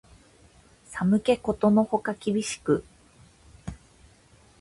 [0.91, 2.83] 寒気ことのほか厳しく